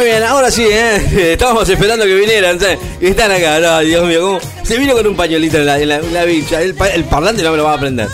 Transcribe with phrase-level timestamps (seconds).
[0.00, 1.32] Muy bien, ahora sí, ¿eh?
[1.32, 2.58] Estábamos esperando que vinieran.
[3.02, 4.40] Y están acá, Dios mío, ¿cómo?
[4.62, 5.90] Se vino con un pañuelito en la, en
[6.24, 6.62] bicha.
[6.62, 8.08] El, pa- el parlante no me lo va a aprender.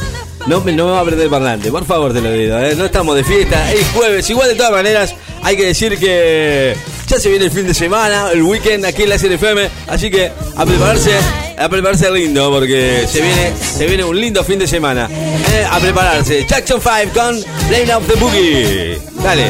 [0.49, 2.59] No, me- va a aprender el parlante, por favor te lo digo.
[2.59, 2.75] ¿eh?
[2.77, 4.29] No estamos de fiesta, es jueves.
[4.29, 5.15] Igual de todas maneras,
[5.45, 6.75] hay que decir que
[7.07, 9.69] ya se viene el fin de semana, el weekend aquí en la CNFM.
[9.87, 11.13] Así que a prepararse,
[11.57, 15.09] a prepararse lindo, porque se viene, se viene un lindo fin de semana.
[15.09, 15.65] ¿eh?
[15.71, 16.45] A prepararse.
[16.49, 18.99] Jackson 5 con Plane of the Boogie.
[19.23, 19.45] Dale.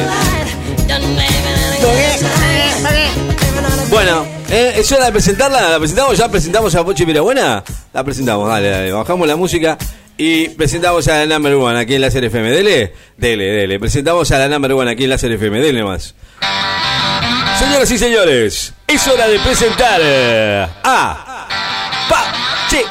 [3.89, 5.69] Bueno, eh, es hora de presentarla.
[5.69, 6.17] ¿La presentamos?
[6.17, 7.63] ¿Ya presentamos a Pochi Pirabuena?
[7.93, 8.91] La presentamos, dale, dale.
[8.91, 9.77] Bajamos la música
[10.17, 12.49] y presentamos a la Number One aquí en la FM.
[12.51, 13.79] Dele, dele, dele.
[13.79, 15.61] Presentamos a la Number One aquí en la FM.
[15.61, 16.15] Dele más.
[17.59, 21.47] Señoras y señores, es hora de presentar eh, a
[22.09, 22.83] Pachi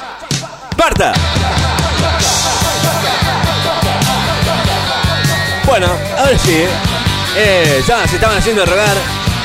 [0.76, 1.12] Parta.
[5.66, 5.86] Bueno,
[6.18, 6.95] ahora sí, ¿eh?
[7.36, 8.96] Eh, ya se estaban haciendo rogar.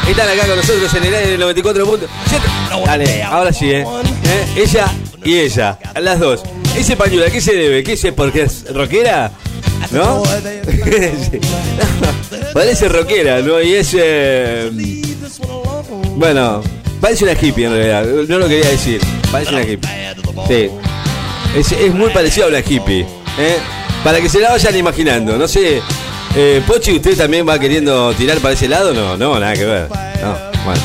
[0.10, 2.86] Están acá con nosotros en el aire del 94.7.
[2.86, 3.82] Dale, ahora sí, ¿eh?
[4.26, 4.64] ¿Eh?
[4.64, 4.88] Ella
[5.24, 6.42] y ella, las dos.
[6.76, 7.84] Ese pañuelo, ¿a qué se debe?
[7.84, 8.12] ¿Qué sé?
[8.14, 9.32] ¿Porque es rockera?
[9.92, 10.24] ¿No?
[12.54, 13.62] Parece rockera, ¿no?
[13.62, 13.96] Y es...
[13.98, 14.72] eh,
[16.16, 16.64] Bueno,
[17.00, 18.06] parece una hippie en realidad.
[18.28, 19.02] No lo quería decir.
[19.32, 19.90] Parece una hippie.
[20.48, 20.70] Sí.
[21.58, 23.02] Es, es muy parecido a una hippie.
[23.38, 23.58] ¿eh?
[24.04, 25.38] Para que se la vayan imaginando.
[25.38, 25.82] No sé.
[26.36, 28.94] Eh, Pochi, ¿usted también va queriendo tirar para ese lado?
[28.94, 29.90] No, no, nada que ver.
[29.90, 30.82] No, bueno.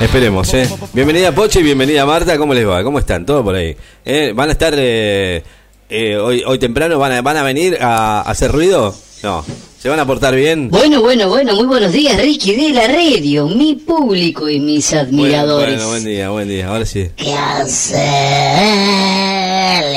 [0.00, 0.68] Esperemos, ¿eh?
[0.92, 2.36] Bienvenida Pochi, bienvenida Marta.
[2.38, 2.82] ¿Cómo les va?
[2.82, 3.24] ¿Cómo están?
[3.24, 3.76] ¿Todo por ahí?
[4.04, 4.32] ¿Eh?
[4.34, 5.42] ¿Van a estar eh,
[5.88, 6.98] eh, hoy, hoy temprano?
[6.98, 8.94] ¿Van a, ¿Van a venir a, a hacer ruido?
[9.22, 9.44] No.
[9.80, 10.68] ¿Se van a portar bien?
[10.70, 15.76] Bueno, bueno, bueno, muy buenos días, Ricky de la radio, mi público y mis admiradores.
[15.76, 16.68] Bueno, buen día, buen día.
[16.68, 17.08] Ahora sí.
[17.16, 18.04] ¿Qué hace,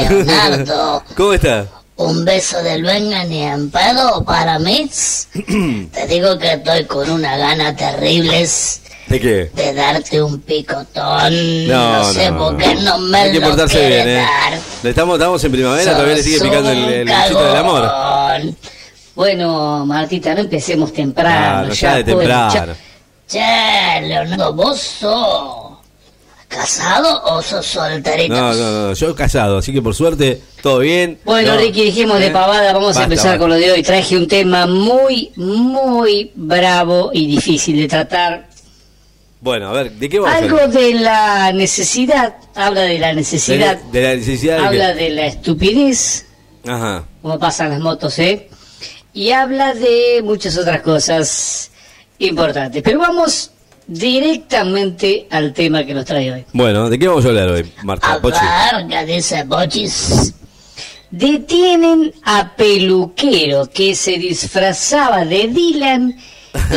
[0.10, 1.04] Leonardo?
[1.18, 1.81] ¿Cómo está?
[1.98, 4.90] Un beso del venga ni en pedo para mí.
[5.94, 9.52] Te digo que estoy con una gana terribles ¿De qué?
[9.54, 11.68] de darte un picotón.
[11.68, 14.16] No, No, sé no, por qué no me Hay que lo portarse bien, ¿eh?
[14.16, 14.60] dar.
[14.84, 17.92] Estamos, estamos en primavera, todavía le sigue picando el, el del amor.
[19.14, 21.68] Bueno, Martita, no empecemos temprano.
[21.68, 22.74] Claro, ya de temprano.
[23.28, 25.61] Che, Leonardo, ¿vos sos
[26.52, 28.34] casado o sos solterito?
[28.36, 31.18] No, no, no, yo casado, así que por suerte, todo bien.
[31.24, 31.60] Bueno, No.
[31.62, 32.32] Ricky, dijimos de ¿Eh?
[32.32, 33.40] pavada, vamos Basta, a empezar basta.
[33.40, 33.82] con lo de hoy.
[33.84, 38.50] Traje un tema muy, muy bravo y difícil de tratar.
[39.40, 40.70] Bueno, a ver, ¿de qué vamos a Algo hablar?
[40.72, 45.04] de la necesidad, habla de la De, necesidad, de la necesidad de habla que...
[45.04, 46.26] de la estupidez,
[46.68, 47.06] Ajá.
[47.24, 48.50] como pasan las motos, ¿eh?
[49.14, 51.72] Y habla de muchas otras cosas
[52.20, 52.84] importantes.
[52.84, 53.52] Pero vamos
[53.92, 56.46] directamente al tema que nos trae hoy.
[56.54, 58.14] Bueno, ¿de qué vamos a hablar hoy, Marta?
[58.14, 60.34] Abarca, dice Bochis.
[61.10, 66.18] Detienen a peluquero que se disfrazaba de Dylan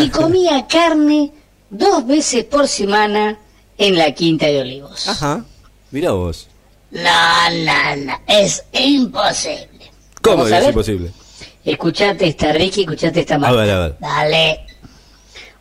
[0.02, 1.30] y comía carne
[1.70, 3.38] dos veces por semana
[3.78, 5.08] en la Quinta de Olivos.
[5.08, 5.44] Ajá.
[5.92, 6.48] Mira vos.
[6.91, 7.00] No,
[7.64, 9.92] no, no, es imposible.
[10.20, 11.12] ¿Cómo a es imposible?
[11.64, 13.56] Escuchate esta, Ricky, escuchate esta A Marta.
[13.56, 13.96] ver, a ver.
[14.00, 14.74] Dale.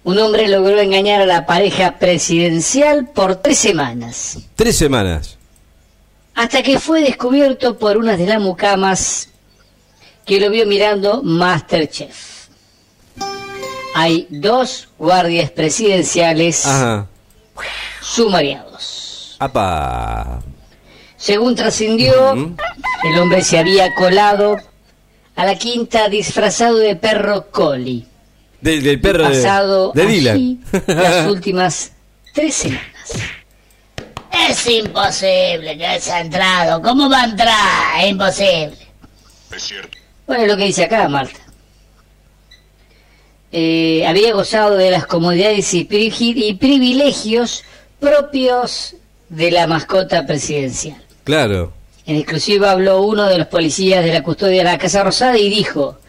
[0.03, 4.37] Un hombre logró engañar a la pareja presidencial por tres semanas.
[4.55, 5.37] Tres semanas.
[6.35, 9.29] hasta que fue descubierto por una de las mucamas
[10.25, 12.47] que lo vio mirando Masterchef.
[13.95, 17.07] Hay dos guardias presidenciales Ajá.
[18.01, 19.35] sumariados.
[19.39, 20.41] Apa.
[21.17, 24.57] Según trascendió, el hombre se había colado
[25.35, 28.07] a la quinta disfrazado de perro collie.
[28.63, 30.63] Del, del perro de, pasado de allí Dylan.
[30.87, 31.91] las últimas
[32.33, 32.83] tres semanas.
[34.49, 36.81] Es imposible que haya entrado.
[36.81, 38.01] ¿Cómo va a entrar?
[38.01, 38.77] Es imposible.
[40.25, 41.39] Bueno, es lo que dice acá, Marta.
[43.51, 47.63] Eh, había gozado de las comodidades y, y privilegios
[47.99, 48.95] propios
[49.27, 51.03] de la mascota presidencial.
[51.23, 51.73] claro.
[52.05, 55.49] En exclusiva habló uno de los policías de la custodia de la Casa Rosada y
[55.49, 55.99] dijo,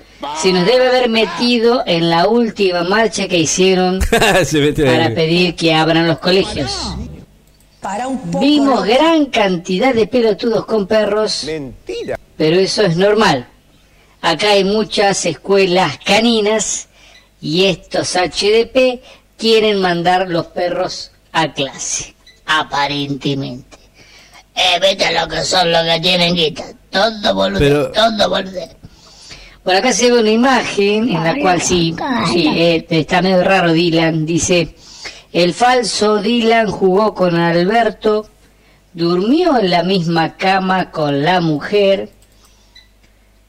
[0.41, 6.07] se nos debe haber metido en la última marcha que hicieron para pedir que abran
[6.07, 6.73] los colegios.
[7.81, 8.41] Para un poco.
[8.41, 12.19] Vimos gran cantidad de pelotudos con perros, Mentira.
[12.37, 13.47] pero eso es normal.
[14.23, 16.89] Acá hay muchas escuelas caninas
[17.43, 19.03] y estos HDP
[19.37, 22.15] quieren mandar los perros a clase.
[22.47, 23.79] aparentemente.
[24.55, 26.65] Eh, vete lo que son los que tienen guita.
[26.91, 28.69] Todo boludo, todo boludo.
[29.65, 31.95] Bueno, acá se ve una imagen en la cual sí,
[32.31, 34.27] sí, eh, está medio raro Dylan.
[34.27, 34.75] Dice,
[35.33, 38.27] el falso Dylan jugó con Alberto,
[38.93, 42.11] durmió en la misma cama con la mujer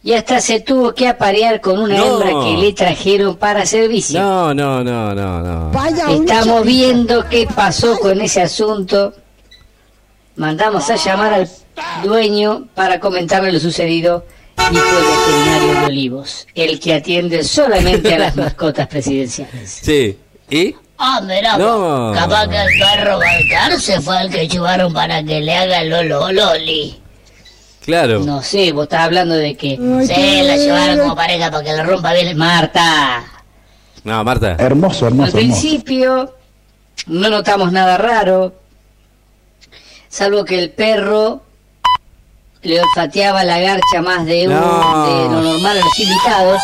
[0.04, 2.06] y hasta se tuvo que aparear con una No.
[2.22, 4.22] hembra que le trajeron para servicio.
[4.22, 5.72] No, no, no, no, no.
[6.10, 9.14] Estamos viendo qué pasó con ese asunto.
[10.38, 11.50] Mandamos a llamar al
[12.04, 14.26] dueño para comentarle lo sucedido
[14.58, 19.80] el veterinario de Olivos, el que atiende solamente a las mascotas presidenciales.
[19.82, 20.18] Sí.
[20.50, 20.76] ¿Y?
[20.98, 22.12] Ah, mira, No.
[22.16, 25.90] capaz que el perro Balcar se fue el que llevaron para que le haga el
[25.90, 27.02] lolo loli.
[27.84, 28.20] Claro.
[28.22, 29.76] No sé, vos estás hablando de que
[30.08, 32.36] se la llevaron como pareja para que le rompa bien.
[32.38, 33.24] Marta,
[34.04, 34.56] No, Marta.
[34.58, 35.38] Hermoso, Al hermoso, hermoso.
[35.38, 36.34] principio
[37.08, 38.56] no notamos nada raro,
[40.10, 41.44] salvo que el perro
[42.66, 45.06] le olfateaba la garcha más de, un, No.
[45.06, 46.62] de lo normal a los invitados.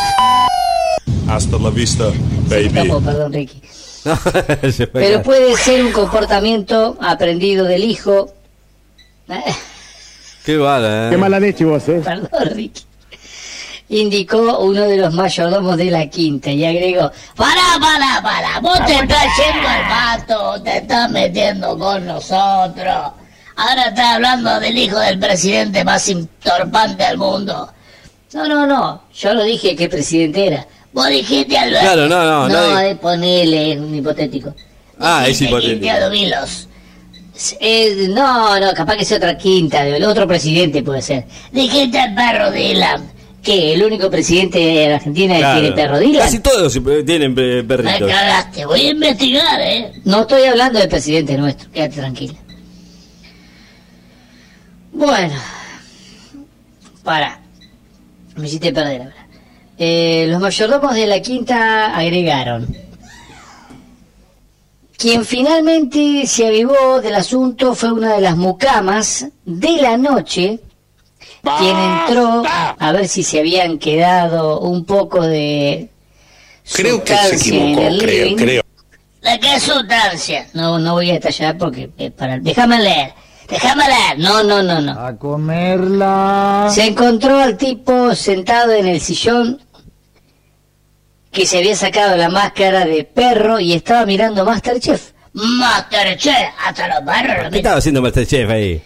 [1.29, 2.05] Hasta la vista,
[2.49, 2.65] Se baby.
[2.79, 3.61] escapó, perdón, Ricky.
[4.03, 4.15] No,
[4.71, 5.23] se fue Pero acá.
[5.23, 8.31] puede ser un comportamiento aprendido del hijo.
[10.45, 11.17] Qué Qué ¿eh?
[11.17, 12.01] mala leche vos, eh.
[12.03, 12.81] Perdón, Ricky.
[13.89, 18.93] Indicó uno de los mayordomos de la quinta y agregó, pará, pará, pará, vos te
[18.93, 23.11] estás yendo al pato, te estás metiendo con nosotros.
[23.69, 27.69] Ahora estás hablando del hijo del presidente más entorpante del mundo.
[28.33, 30.65] No, no, no, yo no dije qué presidente era.
[30.93, 31.81] Vos dijiste Alberto.
[31.85, 34.53] Claro, no, no, No, nadie- de ponerle un hipotético.
[34.99, 35.85] Ah, es hipotético.
[37.59, 41.25] Eh, no, no, capaz que sea otra quinta, de otro presidente puede ser.
[41.51, 43.09] Dijiste al perro Dylan.
[43.41, 45.59] que ¿El único presidente de Argentina que Claro.
[45.61, 46.21] tiene perro Dylan?
[46.21, 48.07] Casi todos eh, tienen eh, Me perritos.
[48.11, 49.91] cagaste, voy a investigar, ¿eh?
[50.05, 52.33] No estoy hablando del presidente nuestro, quédate tranquila.
[55.01, 55.33] Bueno,
[57.03, 57.39] para,
[58.35, 59.27] me hiciste perder ahora.
[59.79, 62.67] Eh, los mayordomos de la quinta agregaron.
[64.95, 70.59] Quien finalmente se avivó del asunto fue una de las mucamas de la noche,
[71.41, 75.89] quien entró a ver si se habían quedado un poco de
[76.75, 78.63] Creo que se equivocó, el creo, creo.
[79.23, 80.47] ¿De qué sustancia?
[80.53, 82.37] No, no voy a detallar porque es para...
[82.37, 83.13] Déjame leer,
[83.51, 84.17] déjame leer.
[84.19, 84.99] No, no, no, no.
[84.99, 86.69] A comerla.
[86.71, 89.61] Se encontró al tipo sentado en el sillón
[91.31, 95.11] que se había sacado la máscara de perro y estaba mirando Masterchef.
[95.33, 98.81] Masterchef, hasta los perros lo ¿Qué estaba haciendo Masterchef ahí?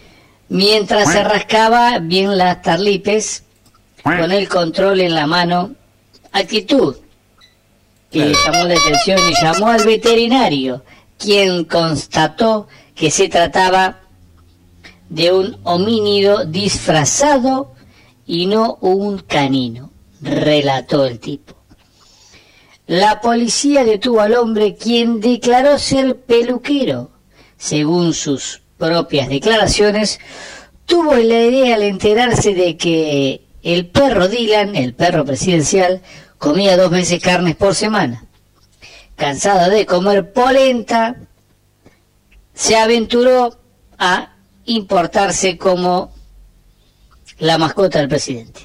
[0.48, 3.42] Mientras se rascaba bien las tarlipes,
[4.04, 5.72] con el control en la mano,
[6.30, 6.96] actitud
[8.12, 10.84] que le llamó la atención y llamó al veterinario,
[11.18, 13.98] quien constató que se trataba
[15.08, 17.72] de un homínido disfrazado
[18.26, 21.54] y no un canino, relató el tipo.
[22.86, 27.10] La policía detuvo al hombre quien declaró ser peluquero.
[27.56, 30.20] Según sus propias declaraciones,
[30.84, 36.00] tuvo la idea al enterarse de que el perro Dylan, el perro presidencial,
[36.38, 38.24] comía dos veces carnes por semana.
[39.16, 41.16] Cansado de comer polenta,
[42.54, 43.58] se aventuró
[43.98, 44.35] a
[44.66, 46.12] importarse como
[47.38, 48.62] la mascota del presidente.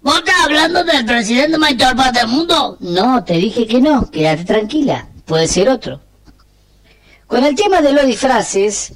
[0.00, 2.76] ¿Vos estás hablando del presidente más torpante del mundo?
[2.80, 6.00] No, te dije que no, quédate tranquila, puede ser otro.
[7.26, 8.94] Con el tema de los disfraces,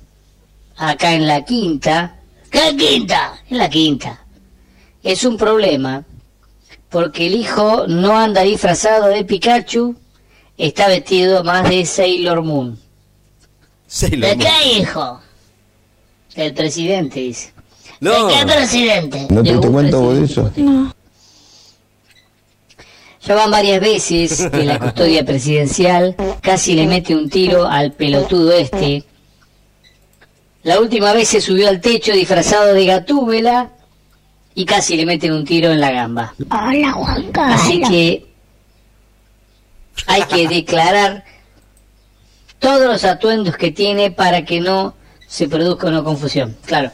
[0.76, 2.16] acá en la quinta...
[2.50, 3.34] ¿Qué quinta?
[3.48, 4.24] En la quinta.
[5.02, 6.04] Es un problema,
[6.90, 9.96] porque el hijo no anda disfrazado de Pikachu,
[10.56, 12.78] está vestido más de Sailor Moon.
[14.00, 15.20] ¿De qué hijo?
[16.34, 17.52] El presidente dice.
[18.00, 18.26] No.
[18.26, 19.26] ¿De qué presidente?
[19.28, 20.50] ¿No te, te cuento vos eso?
[23.24, 28.52] Ya van varias veces que la custodia presidencial casi le mete un tiro al pelotudo
[28.52, 29.04] este.
[30.64, 33.70] La última vez se subió al techo disfrazado de gatúbela
[34.54, 36.34] y casi le meten un tiro en la gamba.
[36.50, 38.26] Hola, Juan Así que
[40.06, 41.24] hay que declarar
[42.62, 44.94] todos los atuendos que tiene para que no
[45.26, 46.56] se produzca una confusión.
[46.64, 46.90] Claro,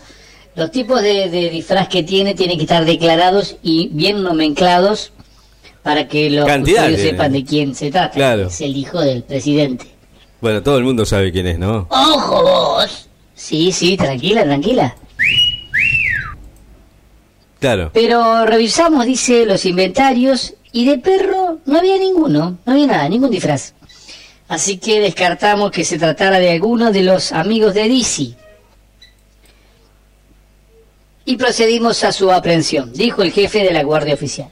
[0.57, 5.13] los tipos de, de disfraz que tiene tienen que estar declarados y bien nomenclados
[5.83, 6.97] para que los tiene.
[6.97, 8.15] sepan de quién se trata.
[8.15, 8.49] Claro.
[8.49, 9.87] Es el hijo del presidente.
[10.41, 11.87] Bueno, todo el mundo sabe quién es, ¿no?
[11.91, 13.09] ¡Ojo vos!
[13.35, 14.97] Sí, sí, tranquila, tranquila.
[17.61, 17.91] Claro.
[17.93, 23.31] Pero revisamos, dice, los inventarios y de perro no había ninguno, no había nada, ningún
[23.31, 23.75] disfraz.
[24.49, 28.37] Así que descartamos que se tratara de alguno de los amigos de Dizzy.
[31.27, 34.49] Y procedimos a su aprehensión, dijo el jefe de la Guardia Oficial.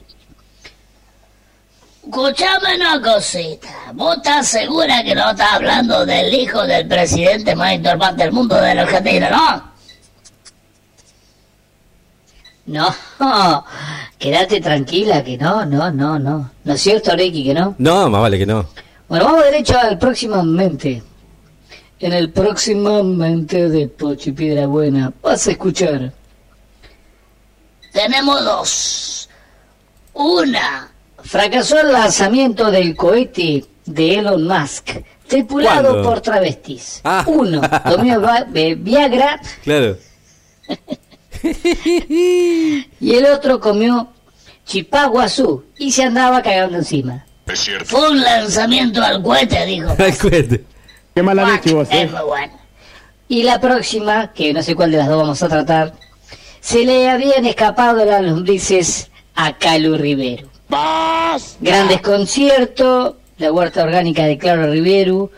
[2.03, 3.67] Escuchame una cosita.
[3.93, 8.55] ¿Vos estás segura que no estás hablando del hijo del presidente más importante del mundo
[8.55, 9.77] de la Argentina, no?
[12.67, 13.65] No,
[14.19, 16.51] quédate tranquila que no, no, no, no.
[16.63, 17.75] ¿No es cierto, Ricky, que no?
[17.77, 18.67] No, más vale que no.
[19.09, 21.03] Bueno, vamos derecho al próximamente.
[21.99, 26.13] En el próximamente de Pochi Piedra Buena vas a escuchar.
[27.91, 29.29] Tenemos dos.
[30.13, 30.91] Una.
[31.23, 34.89] Fracasó el lanzamiento del cohete de Elon Musk,
[35.27, 36.09] tripulado ¿Cuándo?
[36.09, 37.01] por travestis.
[37.03, 37.23] Ah.
[37.27, 39.97] Uno, comió va- eh, Viagra Claro.
[42.99, 44.09] y el otro comió
[44.65, 47.25] chipaguazú y se andaba cagando encima.
[47.47, 47.85] Es cierto.
[47.85, 49.89] Fue un lanzamiento al cohete, dijo.
[49.97, 50.63] Al cohete.
[51.13, 52.07] Qué mala leche vos, Es eh.
[52.07, 52.53] muy bueno.
[53.29, 55.93] Y la próxima, que no sé cuál de las dos vamos a tratar,
[56.59, 60.47] se le habían escapado las lombrices a Calu Rivero.
[61.59, 65.31] Gran desconcierto, la huerta orgánica de Claro Rivero,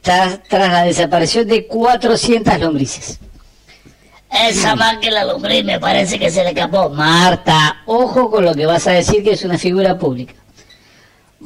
[0.00, 3.18] tras, tras la desaparición de 400 lombrices.
[4.30, 6.90] Esa más que la lombriz me parece que se le escapó.
[6.90, 10.34] Marta, ojo con lo que vas a decir que es una figura pública.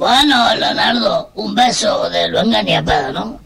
[0.01, 3.41] Bueno, Leonardo, un beso de lo engaña pedo, ¿no?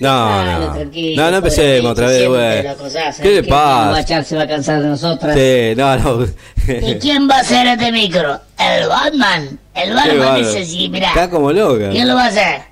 [0.00, 0.72] No, Dale, no.
[0.72, 2.62] tranquilo, No, no empecemos otra vez, güey.
[2.64, 3.48] la cosa, ¿sabes ¿Qué le?
[3.48, 4.24] No va a pasa?
[4.24, 5.36] se va a cansar de nosotras.
[5.36, 6.26] Sí, no, no.
[6.66, 8.40] ¿Y quién va a hacer este micro?
[8.58, 9.56] El Batman.
[9.72, 11.10] El Batman dice sí, mira.
[11.10, 11.90] Está como loca.
[11.90, 12.62] ¿Quién lo va a hacer?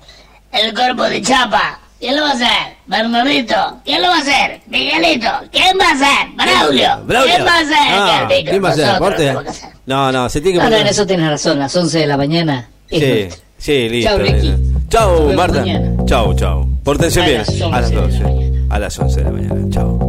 [0.51, 1.79] El cuerpo de chapa.
[1.97, 2.75] ¿Quién lo va a hacer?
[2.87, 3.79] Bernardito.
[3.85, 4.61] ¿Quién lo va a hacer?
[4.67, 5.29] Miguelito.
[5.49, 6.27] ¿Quién va a hacer?
[6.35, 7.05] Braulio.
[7.05, 7.33] Braulio.
[7.35, 7.77] ¿Quién va a hacer?
[7.77, 8.51] Ah, El micro.
[8.51, 9.69] ¿Quién va a hacer?
[9.85, 10.91] No, no, se tiene que Ah, no, en poner.
[10.91, 12.67] eso tienes razón, las 11 de la mañana.
[12.91, 14.17] Sí, sí, listo.
[14.17, 15.59] Nos Chau, Marta.
[15.61, 16.05] mañana.
[16.05, 16.67] Chau, chau.
[16.83, 17.41] Pórtense A bien.
[17.41, 18.23] A 11 las de la 12.
[18.23, 18.75] mañana.
[18.75, 19.69] A las 11 de la mañana.
[19.69, 19.99] Chau.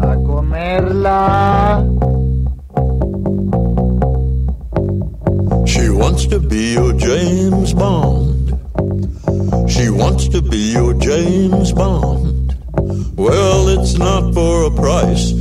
[0.00, 1.84] A comerla.
[5.66, 8.54] She wants to be your James Bond.
[9.68, 12.54] She wants to be your James Bond.
[13.16, 15.32] Well, it's not for a price.